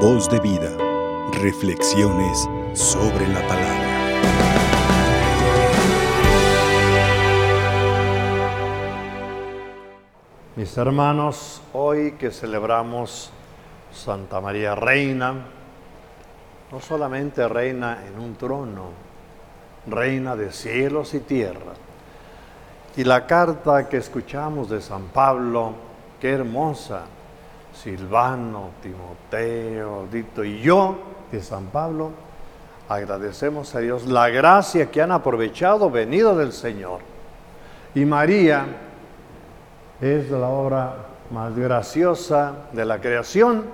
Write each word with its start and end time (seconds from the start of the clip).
Voz 0.00 0.28
de 0.28 0.38
vida. 0.40 0.76
Reflexiones 1.40 2.46
sobre 2.74 3.26
la 3.28 3.40
palabra. 3.48 3.86
Mis 10.54 10.76
hermanos, 10.76 11.62
hoy 11.72 12.12
que 12.12 12.30
celebramos 12.30 13.30
Santa 13.90 14.38
María 14.42 14.74
Reina, 14.74 15.46
no 16.70 16.80
solamente 16.80 17.48
reina 17.48 18.04
en 18.06 18.20
un 18.20 18.36
trono, 18.36 18.90
reina 19.86 20.36
de 20.36 20.52
cielos 20.52 21.14
y 21.14 21.20
tierra. 21.20 21.72
Y 22.98 23.04
la 23.04 23.26
carta 23.26 23.88
que 23.88 23.96
escuchamos 23.96 24.68
de 24.68 24.82
San 24.82 25.04
Pablo, 25.04 25.72
qué 26.20 26.32
hermosa, 26.32 27.06
Silvano, 27.82 28.70
Timoteo, 28.82 30.06
Dito 30.10 30.44
y 30.44 30.60
yo 30.60 30.96
de 31.30 31.42
San 31.42 31.66
Pablo, 31.66 32.10
agradecemos 32.88 33.74
a 33.74 33.80
Dios 33.80 34.06
la 34.06 34.28
gracia 34.28 34.90
que 34.90 35.02
han 35.02 35.12
aprovechado 35.12 35.90
venido 35.90 36.36
del 36.36 36.52
Señor. 36.52 37.00
Y 37.94 38.04
María 38.04 38.66
es 40.00 40.30
la 40.30 40.48
obra 40.48 40.94
más 41.30 41.56
graciosa 41.56 42.54
de 42.72 42.84
la 42.84 43.00
creación 43.00 43.64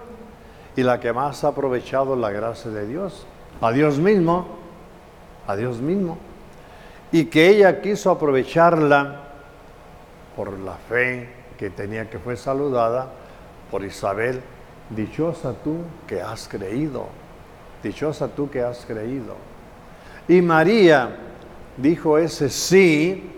y 0.76 0.82
la 0.82 1.00
que 1.00 1.12
más 1.12 1.44
ha 1.44 1.48
aprovechado 1.48 2.16
la 2.16 2.30
gracia 2.30 2.70
de 2.70 2.86
Dios. 2.86 3.26
A 3.60 3.70
Dios 3.72 3.98
mismo, 3.98 4.46
a 5.46 5.54
Dios 5.56 5.78
mismo. 5.78 6.18
Y 7.12 7.26
que 7.26 7.48
ella 7.48 7.80
quiso 7.80 8.10
aprovecharla 8.10 9.20
por 10.34 10.58
la 10.58 10.74
fe 10.88 11.28
que 11.58 11.70
tenía 11.70 12.08
que 12.08 12.18
fue 12.18 12.36
saludada 12.36 13.08
por 13.72 13.84
Isabel. 13.84 14.40
Dichosa 14.90 15.54
tú 15.54 15.78
que 16.06 16.20
has 16.20 16.46
creído. 16.46 17.06
Dichosa 17.82 18.28
tú 18.28 18.48
que 18.48 18.62
has 18.62 18.84
creído. 18.84 19.34
Y 20.28 20.42
María 20.42 21.16
dijo 21.76 22.18
ese 22.18 22.50
sí 22.50 23.32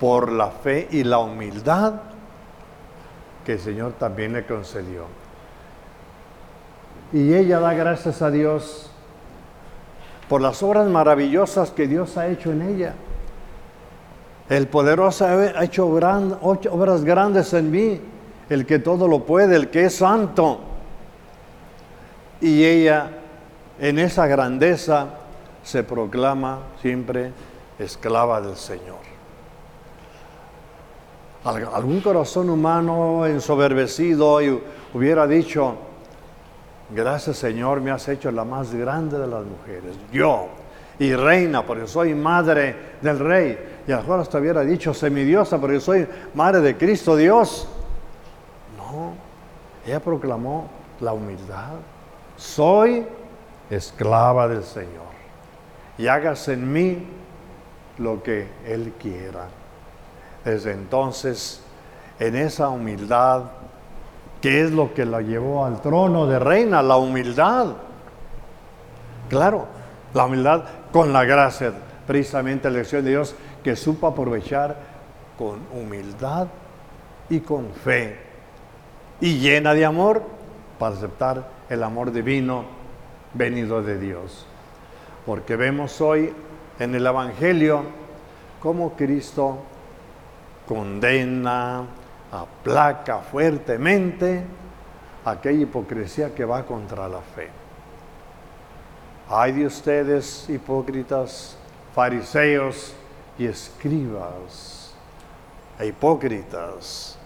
por 0.00 0.32
la 0.32 0.50
fe 0.50 0.88
y 0.90 1.04
la 1.04 1.18
humildad 1.18 2.00
que 3.44 3.52
el 3.52 3.60
Señor 3.60 3.92
también 3.92 4.32
le 4.32 4.46
concedió. 4.46 5.04
Y 7.12 7.34
ella 7.34 7.60
da 7.60 7.74
gracias 7.74 8.22
a 8.22 8.30
Dios 8.30 8.90
por 10.28 10.40
las 10.40 10.62
obras 10.62 10.88
maravillosas 10.88 11.70
que 11.70 11.86
Dios 11.86 12.16
ha 12.16 12.28
hecho 12.28 12.52
en 12.52 12.62
ella. 12.62 12.94
El 14.48 14.66
poderoso 14.68 15.26
ha 15.26 15.64
hecho 15.64 15.86
obras 15.86 17.04
grandes 17.04 17.52
en 17.52 17.70
mí, 17.70 18.00
el 18.50 18.66
que 18.66 18.78
todo 18.78 19.08
lo 19.08 19.24
puede, 19.24 19.56
el 19.56 19.70
que 19.70 19.86
es 19.86 19.94
santo. 19.94 20.60
Y 22.42 22.64
ella 22.64 23.10
en 23.80 23.98
esa 23.98 24.26
grandeza 24.26 25.06
se 25.62 25.82
proclama 25.82 26.58
siempre 26.82 27.32
esclava 27.78 28.42
del 28.42 28.56
Señor 28.56 29.10
algún 31.44 32.00
corazón 32.00 32.50
humano 32.50 33.26
ensoberbecido 33.26 34.42
y 34.42 34.60
hubiera 34.92 35.26
dicho, 35.26 35.74
gracias 36.94 37.38
Señor, 37.38 37.80
me 37.80 37.90
has 37.90 38.08
hecho 38.08 38.30
la 38.30 38.44
más 38.44 38.74
grande 38.74 39.18
de 39.18 39.26
las 39.26 39.44
mujeres, 39.44 39.96
yo, 40.12 40.48
y 40.98 41.14
reina, 41.14 41.64
porque 41.64 41.86
soy 41.86 42.14
madre 42.14 42.76
del 43.00 43.18
rey, 43.18 43.58
y 43.86 43.92
a 43.92 43.96
lo 43.96 44.02
mejor 44.02 44.20
hasta 44.20 44.38
hubiera 44.38 44.60
dicho 44.62 44.92
semidiosa, 44.92 45.58
porque 45.58 45.80
soy 45.80 46.06
madre 46.34 46.60
de 46.60 46.76
Cristo 46.76 47.16
Dios. 47.16 47.66
Ella 49.90 49.98
proclamó 49.98 50.68
la 51.00 51.12
humildad, 51.12 51.72
soy 52.36 53.04
esclava 53.68 54.46
del 54.46 54.62
Señor, 54.62 55.10
y 55.98 56.06
hágase 56.06 56.52
en 56.52 56.72
mí 56.72 57.08
lo 57.98 58.22
que 58.22 58.46
Él 58.64 58.94
quiera. 59.00 59.48
Desde 60.44 60.70
entonces, 60.74 61.64
en 62.20 62.36
esa 62.36 62.68
humildad, 62.68 63.46
¿qué 64.40 64.62
es 64.62 64.70
lo 64.70 64.94
que 64.94 65.04
la 65.04 65.22
llevó 65.22 65.64
al 65.64 65.80
trono 65.80 66.28
de 66.28 66.38
reina? 66.38 66.82
La 66.82 66.96
humildad. 66.96 67.72
Claro, 69.28 69.66
la 70.14 70.26
humildad 70.26 70.66
con 70.92 71.12
la 71.12 71.24
gracia, 71.24 71.72
precisamente 72.06 72.70
la 72.70 72.76
elección 72.76 73.04
de 73.04 73.10
Dios, 73.10 73.34
que 73.64 73.74
supo 73.74 74.06
aprovechar 74.06 74.76
con 75.36 75.58
humildad 75.72 76.46
y 77.28 77.40
con 77.40 77.72
fe, 77.72 78.29
y 79.20 79.38
llena 79.38 79.74
de 79.74 79.84
amor 79.84 80.22
para 80.78 80.94
aceptar 80.94 81.48
el 81.68 81.82
amor 81.82 82.12
divino 82.12 82.64
venido 83.34 83.82
de 83.82 83.98
Dios. 83.98 84.46
Porque 85.26 85.56
vemos 85.56 86.00
hoy 86.00 86.32
en 86.78 86.94
el 86.94 87.06
Evangelio 87.06 87.84
cómo 88.60 88.94
Cristo 88.94 89.58
condena, 90.66 91.84
aplaca 92.32 93.18
fuertemente 93.18 94.42
aquella 95.24 95.62
hipocresía 95.62 96.34
que 96.34 96.44
va 96.44 96.64
contra 96.64 97.08
la 97.08 97.20
fe. 97.20 97.48
Hay 99.28 99.52
de 99.52 99.66
ustedes, 99.66 100.48
hipócritas, 100.48 101.56
fariseos 101.94 102.94
y 103.38 103.46
escribas, 103.46 104.94
e 105.78 105.86
hipócritas. 105.86 107.19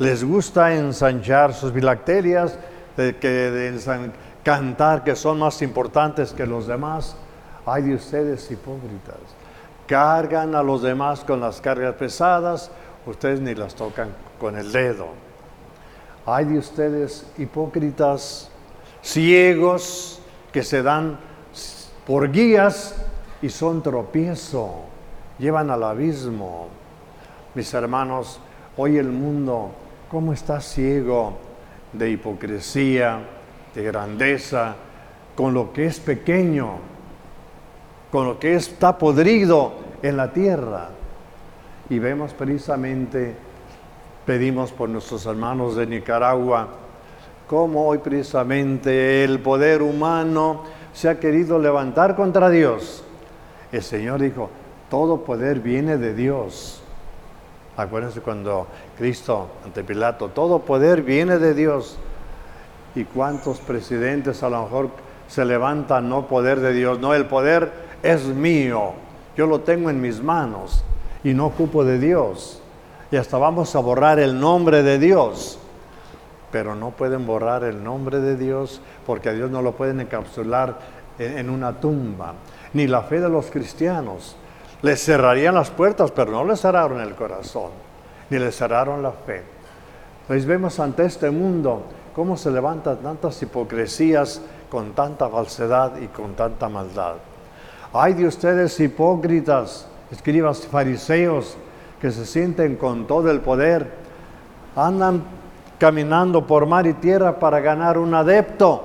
Les 0.00 0.24
gusta 0.24 0.74
ensanchar 0.74 1.52
sus 1.52 1.74
bilacterias, 1.74 2.58
que, 2.96 3.12
de 3.12 4.10
cantar 4.42 5.04
que 5.04 5.14
son 5.14 5.38
más 5.38 5.60
importantes 5.60 6.32
que 6.32 6.46
los 6.46 6.66
demás. 6.66 7.16
Hay 7.66 7.82
de 7.82 7.96
ustedes, 7.96 8.50
hipócritas. 8.50 9.18
Cargan 9.86 10.54
a 10.54 10.62
los 10.62 10.80
demás 10.80 11.20
con 11.22 11.38
las 11.38 11.60
cargas 11.60 11.96
pesadas, 11.96 12.70
ustedes 13.04 13.42
ni 13.42 13.54
las 13.54 13.74
tocan 13.74 14.08
con 14.38 14.56
el 14.56 14.72
dedo. 14.72 15.08
Hay 16.24 16.46
de 16.46 16.56
ustedes 16.56 17.26
hipócritas, 17.36 18.50
ciegos, 19.02 20.22
que 20.50 20.62
se 20.62 20.82
dan 20.82 21.18
por 22.06 22.32
guías 22.32 22.94
y 23.42 23.50
son 23.50 23.82
tropiezo, 23.82 24.76
llevan 25.38 25.70
al 25.70 25.82
abismo. 25.82 26.68
Mis 27.54 27.74
hermanos, 27.74 28.40
hoy 28.78 28.96
el 28.96 29.08
mundo, 29.08 29.72
¿cómo 30.10 30.32
está 30.32 30.60
ciego 30.60 31.38
de 31.92 32.10
hipocresía, 32.10 33.20
de 33.74 33.82
grandeza, 33.82 34.74
con 35.36 35.54
lo 35.54 35.72
que 35.72 35.86
es 35.86 36.00
pequeño, 36.00 36.78
con 38.10 38.26
lo 38.26 38.38
que 38.38 38.54
está 38.54 38.98
podrido 38.98 39.74
en 40.02 40.16
la 40.16 40.32
tierra? 40.32 40.90
y 41.90 41.98
vemos 41.98 42.32
precisamente, 42.32 43.34
pedimos 44.24 44.70
por 44.70 44.88
nuestros 44.88 45.26
hermanos 45.26 45.74
de 45.74 45.86
Nicaragua, 45.88 46.68
cómo 47.48 47.88
hoy 47.88 47.98
precisamente 47.98 49.24
el 49.24 49.40
poder 49.40 49.82
humano 49.82 50.62
se 50.92 51.08
ha 51.08 51.18
querido 51.18 51.58
levantar 51.58 52.14
contra 52.14 52.48
Dios. 52.48 53.02
El 53.72 53.82
Señor 53.82 54.20
dijo, 54.20 54.50
todo 54.88 55.24
poder 55.24 55.58
viene 55.58 55.98
de 55.98 56.14
Dios. 56.14 56.79
Acuérdense 57.80 58.20
cuando 58.20 58.66
Cristo 58.96 59.48
ante 59.64 59.82
Pilato, 59.84 60.28
todo 60.28 60.60
poder 60.60 61.02
viene 61.02 61.38
de 61.38 61.54
Dios. 61.54 61.96
¿Y 62.94 63.04
cuántos 63.04 63.58
presidentes 63.58 64.42
a 64.42 64.50
lo 64.50 64.62
mejor 64.62 64.90
se 65.28 65.44
levantan, 65.44 66.08
no 66.08 66.26
poder 66.26 66.60
de 66.60 66.72
Dios? 66.72 66.98
No, 66.98 67.14
el 67.14 67.26
poder 67.26 67.70
es 68.02 68.24
mío, 68.24 68.92
yo 69.36 69.46
lo 69.46 69.60
tengo 69.60 69.90
en 69.90 70.00
mis 70.00 70.22
manos 70.22 70.84
y 71.22 71.34
no 71.34 71.46
ocupo 71.46 71.84
de 71.84 71.98
Dios. 71.98 72.60
Y 73.10 73.16
hasta 73.16 73.38
vamos 73.38 73.74
a 73.74 73.80
borrar 73.80 74.18
el 74.18 74.38
nombre 74.38 74.82
de 74.82 74.98
Dios. 74.98 75.58
Pero 76.52 76.74
no 76.74 76.90
pueden 76.90 77.26
borrar 77.26 77.64
el 77.64 77.82
nombre 77.82 78.20
de 78.20 78.36
Dios 78.36 78.80
porque 79.06 79.28
a 79.28 79.32
Dios 79.32 79.50
no 79.50 79.62
lo 79.62 79.72
pueden 79.72 80.00
encapsular 80.00 80.78
en, 81.18 81.50
una 81.50 81.80
tumba. 81.80 82.34
Ni 82.72 82.86
la 82.86 83.02
fe 83.02 83.20
de 83.20 83.28
los 83.28 83.50
cristianos. 83.50 84.36
Les 84.82 85.02
cerrarían 85.02 85.54
las 85.54 85.70
puertas, 85.70 86.10
pero 86.10 86.32
no 86.32 86.44
les 86.44 86.60
cerraron 86.60 87.00
el 87.00 87.14
corazón. 87.14 87.70
Ni 88.30 88.38
les 88.38 88.56
cerraron 88.56 89.02
la 89.02 89.12
fe. 89.12 89.42
Entonces 90.22 90.46
vemos 90.46 90.78
ante 90.80 91.04
este 91.04 91.30
mundo 91.30 91.82
cómo 92.14 92.36
se 92.36 92.50
levantan 92.50 92.98
tantas 92.98 93.42
hipocresías 93.42 94.40
con 94.70 94.92
tanta 94.92 95.28
falsedad 95.28 95.96
y 96.00 96.06
con 96.06 96.34
tanta 96.34 96.68
maldad. 96.68 97.16
Ay 97.92 98.14
de 98.14 98.26
ustedes 98.26 98.78
hipócritas, 98.78 99.88
escribas 100.12 100.66
fariseos 100.66 101.56
que 102.00 102.10
se 102.10 102.24
sienten 102.24 102.76
con 102.76 103.06
todo 103.06 103.30
el 103.30 103.40
poder, 103.40 103.90
andan 104.76 105.24
caminando 105.78 106.46
por 106.46 106.66
mar 106.66 106.86
y 106.86 106.94
tierra 106.94 107.38
para 107.38 107.60
ganar 107.60 107.98
un 107.98 108.14
adepto. 108.14 108.84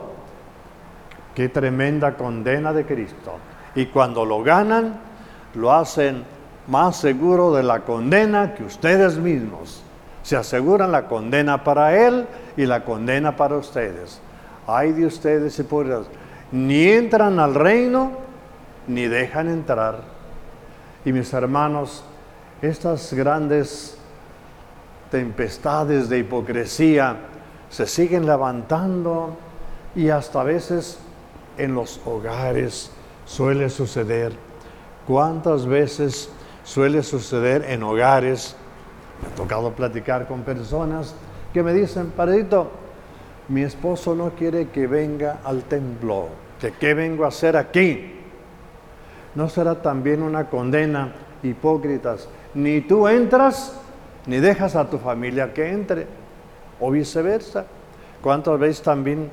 Qué 1.36 1.50
tremenda 1.50 2.16
condena 2.16 2.74
de 2.74 2.86
Cristo. 2.86 3.34
Y 3.76 3.88
cuando 3.88 4.26
lo 4.26 4.42
ganan, 4.42 5.00
lo 5.56 5.74
hacen 5.74 6.24
más 6.68 6.98
seguro 6.98 7.54
de 7.54 7.64
la 7.64 7.82
condena 7.82 8.54
que 8.56 8.64
ustedes 8.64 9.18
mismos. 9.18 9.82
Se 10.24 10.36
aseguran 10.36 10.92
la 10.92 11.08
condena 11.08 11.64
para 11.64 11.96
Él 12.08 12.28
y 12.58 12.66
la 12.66 12.84
condena 12.84 13.36
para 13.36 13.58
ustedes. 13.58 14.20
Ay 14.68 14.92
de 14.94 15.06
ustedes 15.06 15.62
ni 16.52 16.88
entran 16.88 17.40
al 17.40 17.54
reino, 17.54 18.12
ni 18.88 19.08
dejan 19.08 19.50
entrar. 19.50 20.00
Y 21.04 21.12
mis 21.12 21.32
hermanos, 21.34 22.04
estas 22.62 23.14
grandes 23.14 23.98
tempestades 25.12 26.10
de 26.10 26.20
hipocresía 26.20 27.18
se 27.70 27.86
siguen 27.86 28.26
levantando 28.26 29.38
y 29.96 30.10
hasta 30.10 30.42
a 30.42 30.44
veces 30.44 31.00
en 31.58 31.76
los 31.76 32.02
hogares 32.06 32.92
suele 33.26 33.70
suceder. 33.70 34.45
¿Cuántas 35.08 35.68
veces 35.68 36.30
suele 36.64 37.04
suceder 37.04 37.66
en 37.70 37.84
hogares? 37.84 38.56
Me 39.22 39.28
ha 39.28 39.36
tocado 39.36 39.72
platicar 39.72 40.28
con 40.28 40.42
personas 40.42 41.14
que 41.54 41.62
me 41.62 41.74
dicen, 41.74 42.12
Padrito, 42.12 42.72
mi 43.48 43.62
esposo 43.62 44.16
no 44.16 44.32
quiere 44.32 44.70
que 44.70 44.88
venga 44.88 45.40
al 45.44 45.64
templo, 45.64 46.30
que 46.60 46.72
qué 46.74 46.94
vengo 46.96 47.26
a 47.26 47.28
hacer 47.28 47.56
aquí. 47.56 48.14
¿No 49.36 49.48
será 49.48 49.82
también 49.82 50.24
una 50.24 50.50
condena, 50.50 51.14
hipócritas? 51.44 52.28
Ni 52.56 52.82
tú 52.82 53.08
entras, 53.08 53.80
ni 54.26 54.38
dejas 54.38 54.76
a 54.76 54.90
tu 54.90 54.98
familia 54.98 55.54
que 55.54 55.70
entre, 55.70 56.08
o 56.80 56.90
viceversa. 56.90 57.66
¿Cuántas 58.22 58.58
veces 58.58 58.82
también 58.82 59.30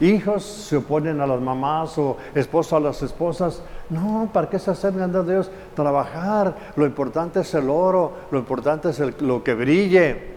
hijos 0.00 0.44
se 0.44 0.76
oponen 0.76 1.20
a 1.20 1.26
las 1.26 1.40
mamás 1.40 1.96
o 1.98 2.16
esposos 2.34 2.72
a 2.74 2.80
las 2.80 3.02
esposas? 3.02 3.62
No, 3.90 4.28
¿para 4.32 4.48
qué 4.48 4.58
se 4.58 4.70
acercan 4.70 5.14
a 5.14 5.22
Dios? 5.22 5.50
Trabajar. 5.74 6.72
Lo 6.76 6.86
importante 6.86 7.40
es 7.40 7.54
el 7.54 7.70
oro, 7.70 8.12
lo 8.30 8.38
importante 8.38 8.90
es 8.90 9.00
lo 9.20 9.42
que 9.42 9.54
brille, 9.54 10.36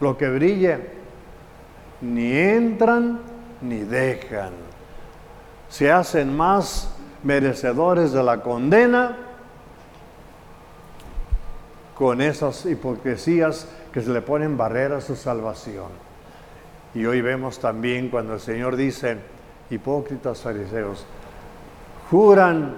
lo 0.00 0.16
que 0.16 0.28
brille 0.28 0.96
ni 2.00 2.32
entran 2.32 3.20
ni 3.62 3.78
dejan. 3.78 4.52
Se 5.68 5.90
hacen 5.90 6.36
más 6.36 6.94
merecedores 7.22 8.12
de 8.12 8.22
la 8.22 8.42
condena 8.42 9.16
con 11.94 12.20
esas 12.20 12.66
hipocresías 12.66 13.66
que 13.92 14.02
se 14.02 14.10
le 14.10 14.20
ponen 14.20 14.56
barreras 14.56 15.04
a 15.04 15.06
su 15.06 15.16
salvación. 15.16 16.05
Y 16.96 17.04
hoy 17.04 17.20
vemos 17.20 17.58
también 17.58 18.08
cuando 18.08 18.32
el 18.32 18.40
Señor 18.40 18.74
dice, 18.74 19.18
hipócritas 19.68 20.40
fariseos, 20.40 21.04
juran 22.10 22.74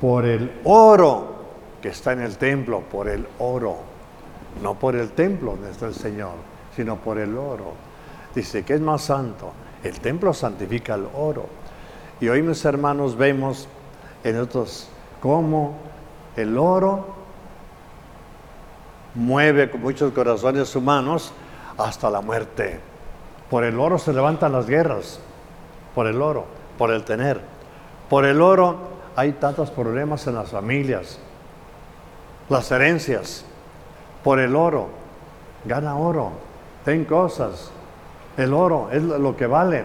por 0.00 0.24
el 0.24 0.60
oro 0.62 1.34
que 1.82 1.88
está 1.88 2.12
en 2.12 2.20
el 2.20 2.38
templo, 2.38 2.82
por 2.82 3.08
el 3.08 3.26
oro, 3.40 3.78
no 4.62 4.74
por 4.74 4.94
el 4.94 5.10
templo 5.10 5.56
donde 5.56 5.72
está 5.72 5.86
el 5.86 5.94
Señor, 5.94 6.34
sino 6.76 6.94
por 6.94 7.18
el 7.18 7.36
oro. 7.36 7.72
Dice 8.36 8.64
que 8.64 8.74
es 8.74 8.80
más 8.80 9.02
santo. 9.02 9.52
El 9.82 9.98
templo 9.98 10.32
santifica 10.32 10.94
el 10.94 11.08
oro. 11.12 11.46
Y 12.20 12.28
hoy 12.28 12.40
mis 12.40 12.64
hermanos 12.64 13.16
vemos 13.16 13.66
en 14.22 14.38
otros 14.38 14.88
cómo 15.20 15.74
el 16.36 16.56
oro 16.56 17.04
mueve 19.16 19.68
muchos 19.76 20.12
corazones 20.12 20.76
humanos 20.76 21.32
hasta 21.76 22.08
la 22.10 22.20
muerte. 22.20 22.78
Por 23.50 23.64
el 23.64 23.78
oro 23.80 23.98
se 23.98 24.12
levantan 24.12 24.52
las 24.52 24.66
guerras, 24.66 25.20
por 25.94 26.06
el 26.06 26.20
oro, 26.20 26.44
por 26.76 26.90
el 26.90 27.04
tener. 27.04 27.40
Por 28.08 28.24
el 28.24 28.40
oro 28.40 28.76
hay 29.16 29.32
tantos 29.32 29.70
problemas 29.70 30.26
en 30.26 30.34
las 30.34 30.50
familias, 30.50 31.18
las 32.48 32.70
herencias. 32.70 33.44
Por 34.22 34.40
el 34.40 34.56
oro, 34.56 34.88
gana 35.64 35.96
oro, 35.96 36.32
ten 36.84 37.04
cosas, 37.04 37.70
el 38.36 38.54
oro 38.54 38.88
es 38.92 39.02
lo 39.02 39.36
que 39.36 39.46
vale. 39.46 39.84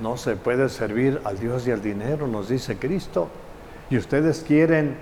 No 0.00 0.16
se 0.16 0.36
puede 0.36 0.68
servir 0.68 1.20
al 1.24 1.38
Dios 1.38 1.66
y 1.66 1.70
al 1.70 1.82
dinero, 1.82 2.26
nos 2.26 2.48
dice 2.48 2.78
Cristo. 2.78 3.28
Y 3.90 3.98
ustedes 3.98 4.42
quieren, 4.46 4.96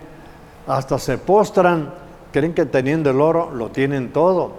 hasta 0.66 0.98
se 0.98 1.16
postran, 1.16 1.94
creen 2.32 2.52
que 2.52 2.66
teniendo 2.66 3.10
el 3.10 3.20
oro 3.20 3.50
lo 3.50 3.70
tienen 3.70 4.12
todo. 4.12 4.52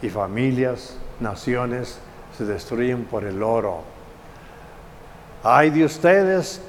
Y 0.00 0.10
familias, 0.10 0.96
naciones 1.22 1.98
se 2.36 2.44
destruyen 2.44 3.04
por 3.04 3.24
el 3.24 3.42
oro. 3.42 3.80
Hay 5.44 5.70
de 5.70 5.84
ustedes 5.84 6.60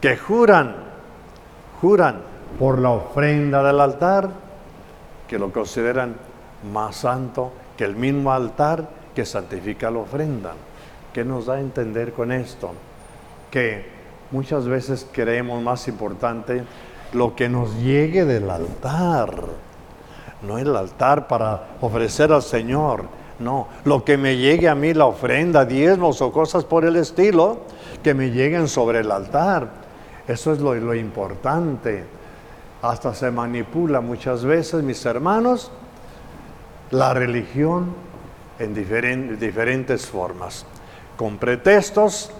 que 0.00 0.16
juran, 0.16 0.74
juran 1.80 2.20
por 2.58 2.78
la 2.78 2.90
ofrenda 2.90 3.62
del 3.62 3.80
altar, 3.80 4.30
que 5.28 5.38
lo 5.38 5.52
consideran 5.52 6.16
más 6.72 6.96
santo 6.96 7.52
que 7.76 7.84
el 7.84 7.94
mismo 7.94 8.32
altar 8.32 8.88
que 9.14 9.24
santifica 9.24 9.90
la 9.90 10.00
ofrenda. 10.00 10.52
¿Qué 11.12 11.24
nos 11.24 11.46
da 11.46 11.54
a 11.54 11.60
entender 11.60 12.12
con 12.12 12.32
esto? 12.32 12.72
Que 13.50 13.88
muchas 14.30 14.66
veces 14.66 15.06
creemos 15.12 15.62
más 15.62 15.88
importante 15.88 16.64
lo 17.12 17.34
que 17.34 17.48
nos 17.48 17.74
llegue 17.76 18.24
del 18.24 18.50
altar, 18.50 19.32
no 20.42 20.58
el 20.58 20.76
altar 20.76 21.26
para 21.26 21.68
ofrecer 21.80 22.32
al 22.32 22.42
Señor, 22.42 23.04
no, 23.38 23.68
lo 23.84 24.04
que 24.04 24.16
me 24.16 24.36
llegue 24.36 24.68
a 24.68 24.74
mí 24.74 24.94
la 24.94 25.06
ofrenda, 25.06 25.64
diezmos 25.64 26.20
o 26.20 26.32
cosas 26.32 26.64
por 26.64 26.84
el 26.84 26.96
estilo, 26.96 27.58
que 28.02 28.12
me 28.12 28.30
lleguen 28.30 28.68
sobre 28.68 29.00
el 29.00 29.10
altar. 29.12 29.68
Eso 30.26 30.52
es 30.52 30.60
lo, 30.60 30.94
importante. 30.94 32.04
Hasta 32.82 33.14
se 33.14 33.30
manipula 33.30 34.00
muchas 34.00 34.44
veces, 34.44 34.82
mis 34.82 35.04
hermanos, 35.06 35.70
la 36.90 37.14
religión 37.14 37.94
en 38.58 38.74
diferentes 39.38 40.06
formas, 40.06 40.66
con 41.16 41.38
pretextos 41.38 42.32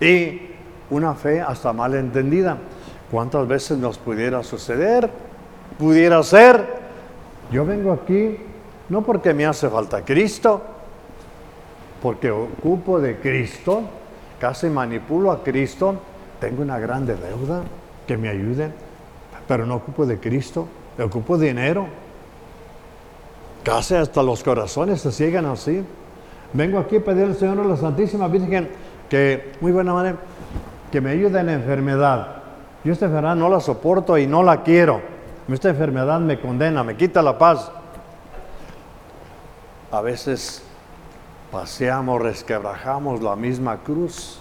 y 0.00 0.40
una 0.88 1.14
fe 1.14 1.40
hasta 1.40 1.72
mal 1.72 1.94
entendida. 1.94 2.56
¿Cuántas 3.10 3.46
veces 3.46 3.78
nos 3.78 3.98
pudiera 3.98 4.42
suceder? 4.42 5.10
Pudiera 5.78 6.22
ser, 6.22 6.66
yo 7.52 7.64
vengo 7.66 7.92
aquí 7.92 8.38
no 8.88 9.02
porque 9.02 9.34
me 9.34 9.46
hace 9.46 9.68
falta 9.68 10.04
Cristo, 10.04 10.62
porque 12.02 12.30
ocupo 12.30 13.00
de 13.00 13.16
Cristo, 13.16 13.82
casi 14.38 14.68
manipulo 14.68 15.32
a 15.32 15.42
Cristo, 15.42 15.96
tengo 16.40 16.62
una 16.62 16.78
grande 16.78 17.16
deuda 17.16 17.62
que 18.06 18.16
me 18.16 18.28
ayude, 18.28 18.70
pero 19.48 19.66
no 19.66 19.76
ocupo 19.76 20.06
de 20.06 20.18
Cristo, 20.18 20.66
ocupo 20.98 21.38
dinero, 21.38 21.86
Casi 23.66 23.96
hasta 23.96 24.22
los 24.22 24.44
corazones 24.44 25.00
se 25.00 25.10
ciegan 25.10 25.44
así. 25.44 25.84
Vengo 26.52 26.78
aquí 26.78 26.98
a 26.98 27.04
pedir 27.04 27.24
al 27.24 27.34
Señor 27.34 27.58
a 27.58 27.64
la 27.64 27.76
Santísima 27.76 28.28
Virgen 28.28 28.68
que, 29.10 29.54
muy 29.60 29.72
buena 29.72 29.92
manera, 29.92 30.18
que 30.92 31.00
me 31.00 31.10
ayude 31.10 31.40
en 31.40 31.46
la 31.46 31.54
enfermedad. 31.54 32.42
Yo 32.84 32.92
esta 32.92 33.06
enfermedad 33.06 33.34
no 33.34 33.48
la 33.48 33.58
soporto 33.58 34.16
y 34.18 34.28
no 34.28 34.44
la 34.44 34.62
quiero. 34.62 35.00
Esta 35.48 35.70
enfermedad 35.70 36.20
me 36.20 36.38
condena, 36.38 36.84
me 36.84 36.96
quita 36.96 37.20
la 37.22 37.36
paz. 37.36 37.72
A 39.90 40.00
veces 40.00 40.62
paseamos, 41.52 42.20
resquebrajamos 42.20 43.22
la 43.22 43.36
misma 43.36 43.78
cruz. 43.78 44.40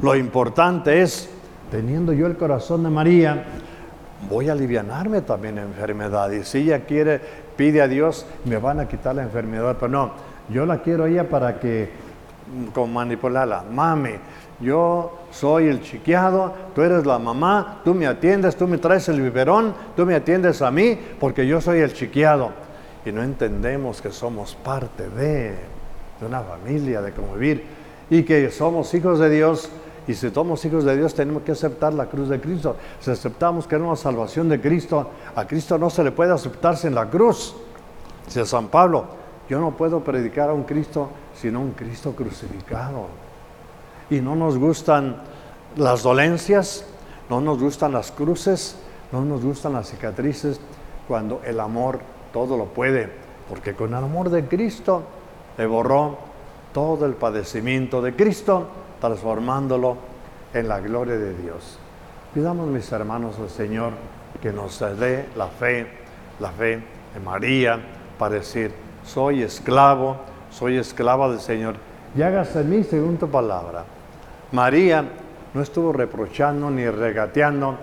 Lo 0.00 0.16
importante 0.16 1.02
es, 1.02 1.30
teniendo 1.70 2.12
yo 2.12 2.26
el 2.26 2.36
corazón 2.36 2.82
de 2.82 2.90
María, 2.90 3.44
voy 4.28 4.48
a 4.48 4.52
alivianarme 4.52 5.20
también 5.20 5.58
enfermedad. 5.58 6.30
Y 6.32 6.42
si 6.44 6.58
ella 6.58 6.80
quiere, 6.84 7.20
pide 7.56 7.80
a 7.80 7.88
Dios, 7.88 8.26
me 8.44 8.56
van 8.56 8.80
a 8.80 8.88
quitar 8.88 9.14
la 9.14 9.22
enfermedad. 9.22 9.76
Pero 9.78 9.88
no, 9.90 10.12
yo 10.48 10.66
la 10.66 10.82
quiero 10.82 11.04
a 11.04 11.08
ella 11.08 11.28
para 11.28 11.60
que, 11.60 11.90
mm, 12.52 12.66
con 12.72 12.92
manipularla, 12.92 13.64
mami, 13.70 14.14
yo 14.60 15.20
soy 15.30 15.68
el 15.68 15.80
chiqueado, 15.80 16.52
tú 16.74 16.82
eres 16.82 17.06
la 17.06 17.18
mamá, 17.18 17.80
tú 17.84 17.94
me 17.94 18.06
atiendes, 18.06 18.56
tú 18.56 18.66
me 18.66 18.78
traes 18.78 19.08
el 19.08 19.20
biberón, 19.20 19.74
tú 19.96 20.06
me 20.06 20.14
atiendes 20.14 20.60
a 20.62 20.70
mí, 20.70 20.98
porque 21.20 21.46
yo 21.46 21.60
soy 21.60 21.80
el 21.80 21.92
chiqueado. 21.92 22.64
Y 23.04 23.12
no 23.12 23.22
entendemos 23.22 24.00
que 24.00 24.10
somos 24.10 24.54
parte 24.54 25.08
de, 25.10 25.50
de 26.20 26.26
una 26.26 26.40
familia, 26.40 27.02
de 27.02 27.12
convivir, 27.12 27.64
y 28.10 28.22
que 28.22 28.50
somos 28.50 28.92
hijos 28.94 29.18
de 29.18 29.30
Dios 29.30 29.70
y 30.06 30.14
si 30.14 30.30
somos 30.30 30.62
hijos 30.64 30.84
de 30.84 30.96
Dios, 30.96 31.14
tenemos 31.14 31.42
que 31.42 31.52
aceptar 31.52 31.94
la 31.94 32.06
cruz 32.06 32.28
de 32.28 32.40
Cristo. 32.40 32.76
Si 33.00 33.10
aceptamos 33.10 33.66
que 33.66 33.76
es 33.76 33.80
una 33.80 33.96
salvación 33.96 34.48
de 34.48 34.60
Cristo, 34.60 35.10
a 35.34 35.46
Cristo 35.46 35.78
no 35.78 35.88
se 35.88 36.04
le 36.04 36.12
puede 36.12 36.32
aceptarse 36.32 36.88
en 36.88 36.94
la 36.94 37.08
cruz. 37.08 37.54
Dice 38.26 38.44
San 38.44 38.68
Pablo, 38.68 39.06
yo 39.48 39.60
no 39.60 39.70
puedo 39.76 40.00
predicar 40.00 40.50
a 40.50 40.52
un 40.52 40.64
Cristo 40.64 41.08
sino 41.34 41.60
un 41.60 41.72
Cristo 41.72 42.12
crucificado. 42.12 43.06
Y 44.10 44.20
no 44.20 44.36
nos 44.36 44.58
gustan 44.58 45.22
las 45.76 46.02
dolencias, 46.02 46.84
no 47.30 47.40
nos 47.40 47.58
gustan 47.58 47.92
las 47.92 48.12
cruces, 48.12 48.76
no 49.10 49.24
nos 49.24 49.42
gustan 49.42 49.72
las 49.72 49.88
cicatrices, 49.88 50.60
cuando 51.08 51.40
el 51.44 51.60
amor 51.60 52.00
todo 52.34 52.58
lo 52.58 52.66
puede. 52.66 53.08
Porque 53.48 53.72
con 53.74 53.90
el 53.90 54.04
amor 54.04 54.28
de 54.28 54.44
Cristo 54.44 55.04
le 55.56 55.64
borró 55.64 56.18
todo 56.72 57.06
el 57.06 57.14
padecimiento 57.14 58.02
de 58.02 58.14
Cristo 58.14 58.66
transformándolo 59.00 59.96
en 60.52 60.68
la 60.68 60.80
gloria 60.80 61.16
de 61.16 61.34
Dios. 61.34 61.78
Pidamos, 62.34 62.66
mis 62.66 62.90
hermanos, 62.90 63.38
al 63.38 63.48
Señor 63.48 63.92
que 64.42 64.52
nos 64.52 64.80
dé 64.98 65.26
la 65.36 65.46
fe, 65.46 65.86
la 66.40 66.50
fe 66.50 66.82
de 67.14 67.20
María, 67.24 67.78
para 68.18 68.34
decir, 68.36 68.72
soy 69.04 69.42
esclavo, 69.42 70.16
soy 70.50 70.76
esclava 70.76 71.28
del 71.28 71.40
Señor, 71.40 71.76
y 72.16 72.22
hágase 72.22 72.60
en 72.60 72.70
mí 72.70 72.84
palabra. 73.30 73.84
María 74.52 75.04
no 75.52 75.62
estuvo 75.62 75.92
reprochando 75.92 76.70
ni 76.70 76.88
regateando. 76.88 77.76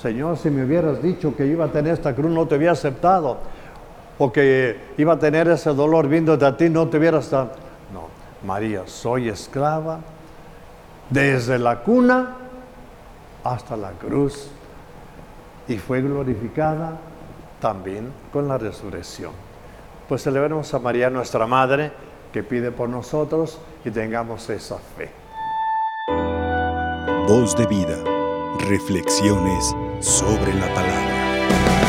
Señor, 0.00 0.36
si 0.36 0.50
me 0.50 0.64
hubieras 0.64 1.02
dicho 1.02 1.34
que 1.34 1.46
iba 1.46 1.64
a 1.64 1.68
tener 1.68 1.94
esta 1.94 2.14
cruz, 2.14 2.30
no 2.30 2.46
te 2.46 2.56
había 2.56 2.72
aceptado. 2.72 3.38
O 4.18 4.32
que 4.32 4.94
iba 4.96 5.14
a 5.14 5.18
tener 5.18 5.48
ese 5.48 5.70
dolor 5.74 6.08
viéndote 6.08 6.44
a 6.44 6.56
ti, 6.56 6.70
no 6.70 6.88
te 6.88 6.98
hubieras... 6.98 7.30
No, 7.32 8.08
María, 8.44 8.82
soy 8.86 9.28
esclava 9.28 10.00
desde 11.10 11.58
la 11.58 11.80
cuna 11.80 12.36
hasta 13.44 13.76
la 13.76 13.90
cruz. 13.92 14.50
Y 15.68 15.78
fue 15.78 16.00
glorificada 16.00 16.98
también 17.60 18.12
con 18.32 18.48
la 18.48 18.58
resurrección. 18.58 19.32
Pues 20.08 20.22
celebremos 20.22 20.72
a 20.72 20.78
María, 20.78 21.10
nuestra 21.10 21.46
Madre, 21.46 21.90
que 22.32 22.42
pide 22.42 22.70
por 22.70 22.88
nosotros 22.88 23.58
y 23.84 23.90
tengamos 23.90 24.48
esa 24.50 24.76
fe. 24.78 25.10
Voz 27.26 27.56
de 27.56 27.66
vida, 27.66 27.96
reflexiones 28.68 29.74
sobre 30.00 30.54
la 30.54 30.72
palabra. 30.72 31.85